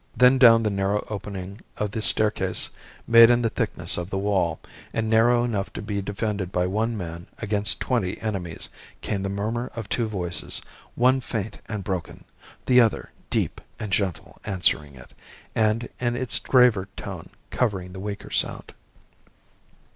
[0.17, 2.71] Then down the narrow opening of the staircase
[3.05, 4.59] made in the thickness of the wall,
[4.93, 8.67] and narrow enough to be defended by one man against twenty enemies,
[9.01, 10.59] came the murmur of two voices,
[10.95, 12.23] one faint and broken,
[12.65, 15.13] the other deep and gentle answering it,
[15.53, 18.73] and in its graver tone covering the weaker sound.